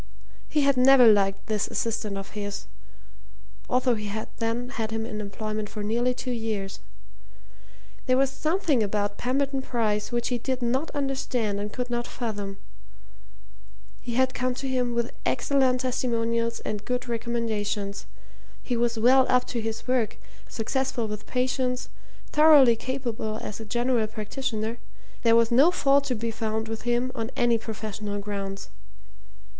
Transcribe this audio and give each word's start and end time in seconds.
He 0.49 0.61
had 0.61 0.77
never 0.77 1.05
liked 1.05 1.45
this 1.45 1.67
assistant 1.67 2.17
of 2.17 2.31
his, 2.31 2.65
although 3.69 3.93
he 3.93 4.07
had 4.07 4.29
then 4.39 4.69
had 4.69 4.89
him 4.89 5.05
in 5.05 5.21
employment 5.21 5.69
for 5.69 5.83
nearly 5.83 6.15
two 6.15 6.31
years. 6.31 6.79
There 8.07 8.17
was 8.17 8.31
something 8.31 8.81
about 8.81 9.19
Pemberton 9.19 9.59
Bryce 9.59 10.11
which 10.11 10.29
he 10.29 10.39
did 10.39 10.63
not 10.63 10.89
understand 10.95 11.59
and 11.59 11.71
could 11.71 11.91
not 11.91 12.07
fathom. 12.07 12.57
He 14.01 14.15
had 14.15 14.33
come 14.33 14.55
to 14.55 14.67
him 14.67 14.95
with 14.95 15.11
excellent 15.23 15.81
testimonials 15.81 16.61
and 16.61 16.83
good 16.83 17.07
recommendations; 17.07 18.07
he 18.63 18.75
was 18.75 18.97
well 18.97 19.27
up 19.29 19.45
to 19.49 19.61
his 19.61 19.87
work, 19.87 20.17
successful 20.49 21.07
with 21.07 21.27
patients, 21.27 21.89
thoroughly 22.31 22.75
capable 22.75 23.37
as 23.37 23.59
a 23.59 23.65
general 23.65 24.07
practitioner 24.07 24.79
there 25.21 25.35
was 25.35 25.51
no 25.51 25.69
fault 25.69 26.05
to 26.05 26.15
be 26.15 26.31
found 26.31 26.67
with 26.67 26.89
him 26.89 27.11
on 27.13 27.29
any 27.35 27.59
professional 27.59 28.17
grounds. 28.17 28.71